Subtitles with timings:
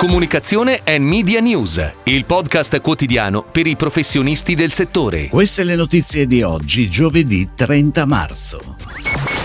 [0.00, 5.28] Comunicazione e Media News, il podcast quotidiano per i professionisti del settore.
[5.28, 8.76] Queste le notizie di oggi, giovedì 30 marzo.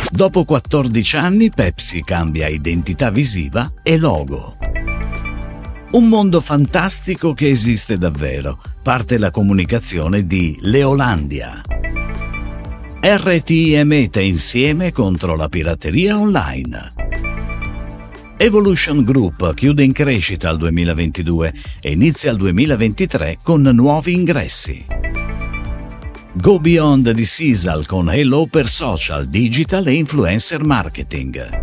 [0.10, 4.56] Dopo 14 anni Pepsi cambia identità visiva e logo.
[5.92, 8.62] Un mondo fantastico che esiste davvero.
[8.82, 11.60] Parte la comunicazione di Leolandia.
[13.02, 16.95] RT e Meta insieme contro la pirateria online.
[18.38, 24.86] Evolution Group chiude in crescita al 2022 e inizia il 2023 con nuovi ingressi.
[26.34, 31.62] Go Beyond di Sisal con Hello per social, digital e influencer marketing.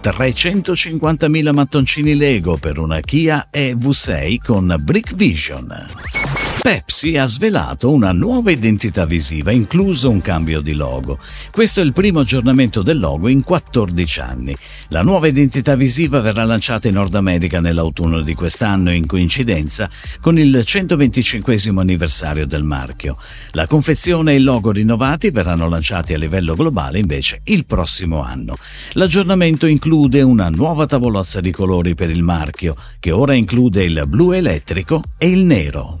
[0.00, 6.43] 350.000 mattoncini Lego per una Kia EV6 con Brick Vision.
[6.64, 11.18] Pepsi ha svelato una nuova identità visiva, incluso un cambio di logo.
[11.50, 14.56] Questo è il primo aggiornamento del logo in 14 anni.
[14.88, 19.90] La nuova identità visiva verrà lanciata in Nord America nell'autunno di quest'anno in coincidenza
[20.22, 23.18] con il 125 anniversario del marchio.
[23.50, 28.56] La confezione e il logo rinnovati verranno lanciati a livello globale invece il prossimo anno.
[28.92, 34.32] L'aggiornamento include una nuova tavolozza di colori per il marchio, che ora include il blu
[34.32, 36.00] elettrico e il nero.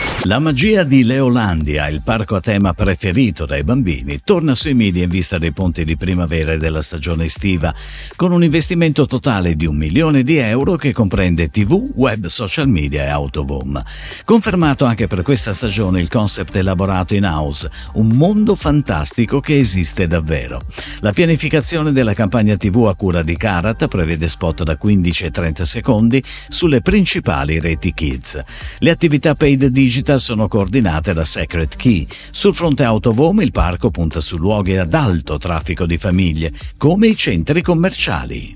[0.25, 5.09] La magia di Leolandia, il parco a tema preferito dai bambini, torna sui media in
[5.09, 7.73] vista dei ponti di primavera e della stagione estiva,
[8.15, 13.05] con un investimento totale di un milione di euro che comprende TV, web, social media
[13.05, 13.81] e autovom.
[14.23, 20.05] Confermato anche per questa stagione il concept elaborato in house, un mondo fantastico che esiste
[20.05, 20.61] davvero.
[20.99, 25.65] La pianificazione della campagna TV a cura di Karat prevede spot da 15 e 30
[25.65, 28.39] secondi sulle principali reti kids.
[28.77, 32.07] Le attività paid digital attività sono coordinate da Secret Key.
[32.31, 37.15] Sul fronte Autovom il parco punta su luoghi ad alto traffico di famiglie, come i
[37.15, 38.55] centri commerciali.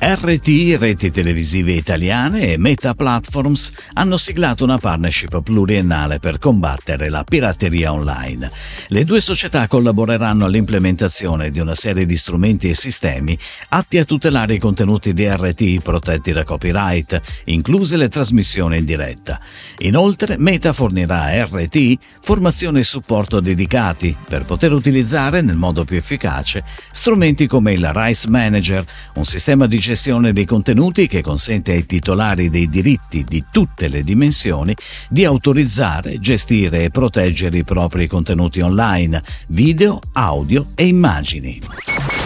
[0.00, 7.24] RT, reti televisive italiane e Meta Platforms hanno siglato una partnership pluriennale per combattere la
[7.24, 8.48] pirateria online.
[8.86, 13.36] Le due società collaboreranno all'implementazione di una serie di strumenti e sistemi
[13.70, 19.40] atti a tutelare i contenuti di RT protetti da copyright, incluse le trasmissioni in diretta.
[19.78, 25.96] Inoltre, Meta fornirà a RT formazione e supporto dedicati per poter utilizzare nel modo più
[25.96, 28.84] efficace strumenti come il Rights Manager,
[29.14, 34.02] un sistema di gestione dei contenuti che consente ai titolari dei diritti di tutte le
[34.02, 34.76] dimensioni
[35.08, 41.58] di autorizzare, gestire e proteggere i propri contenuti online, video, audio e immagini.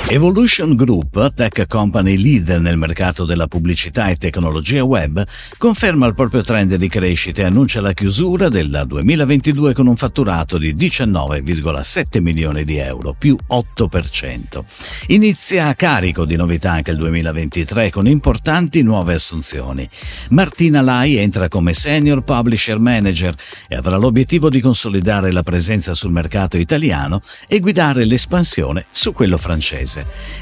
[0.09, 5.25] Evolution Group, tech company leader nel mercato della pubblicità e tecnologia web,
[5.57, 10.59] conferma il proprio trend di crescita e annuncia la chiusura del 2022 con un fatturato
[10.59, 14.65] di 19,7 milioni di euro, più 8%.
[15.09, 19.89] Inizia a carico di novità anche il 2023 con importanti nuove assunzioni.
[20.31, 23.35] Martina Lai entra come Senior Publisher Manager
[23.67, 29.39] e avrà l'obiettivo di consolidare la presenza sul mercato italiano e guidare l'espansione su quello
[29.39, 29.92] francese.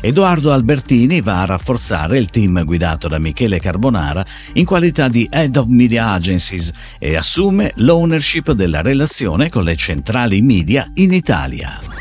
[0.01, 4.25] Edoardo Albertini va a rafforzare il team guidato da Michele Carbonara
[4.55, 10.43] in qualità di Head of Media Agencies e assume l'ownership della relazione con le centrali
[10.43, 12.00] media in Italia.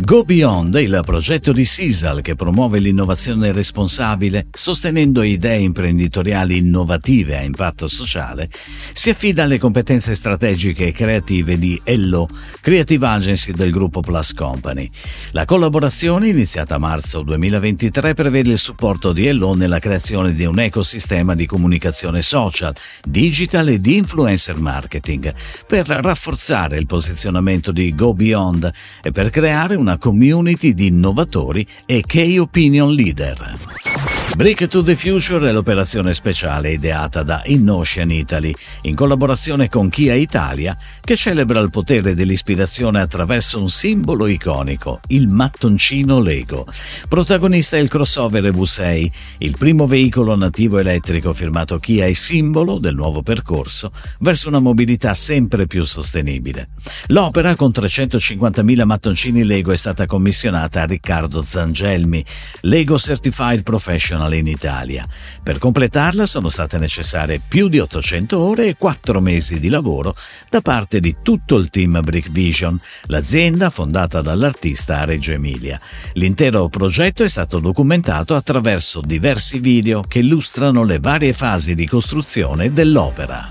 [0.00, 7.42] Go Beyond, il progetto di Sisal che promuove l'innovazione responsabile, sostenendo idee imprenditoriali innovative a
[7.42, 8.50] impatto sociale,
[8.92, 12.28] si affida alle competenze strategiche e creative di Ello,
[12.60, 14.90] Creative Agency del gruppo Plus Company.
[15.30, 20.58] La collaborazione, iniziata a marzo 2023, prevede il supporto di Ello nella creazione di un
[20.58, 25.32] ecosistema di comunicazione social, digital e di influencer marketing,
[25.66, 32.02] per rafforzare il posizionamento di Go Beyond e per creare una community di innovatori e
[32.06, 34.13] key opinion leader.
[34.32, 38.52] Break to the Future è l'operazione speciale ideata da InOcean Italy
[38.82, 45.28] in collaborazione con Kia Italia che celebra il potere dell'ispirazione attraverso un simbolo iconico, il
[45.28, 46.66] mattoncino Lego.
[47.08, 52.96] Protagonista è il crossover EV6, il primo veicolo nativo elettrico firmato Kia e simbolo del
[52.96, 56.70] nuovo percorso verso una mobilità sempre più sostenibile.
[57.08, 62.24] L'opera con 350.000 mattoncini Lego è stata commissionata a Riccardo Zangelmi,
[62.62, 65.06] Lego Certified Professional nazionale in Italia.
[65.42, 70.14] Per completarla sono state necessarie più di 800 ore e 4 mesi di lavoro
[70.48, 75.80] da parte di tutto il team Brick Vision, l'azienda fondata dall'artista Reggio Emilia.
[76.14, 82.72] L'intero progetto è stato documentato attraverso diversi video che illustrano le varie fasi di costruzione
[82.72, 83.50] dell'opera.